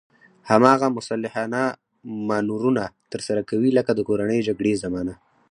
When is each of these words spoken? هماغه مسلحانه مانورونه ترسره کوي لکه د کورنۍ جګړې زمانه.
هماغه 0.49 0.87
مسلحانه 0.97 1.61
مانورونه 2.29 2.85
ترسره 3.11 3.41
کوي 3.49 3.69
لکه 3.77 3.91
د 3.95 3.99
کورنۍ 4.07 4.39
جګړې 4.47 4.73
زمانه. 4.83 5.13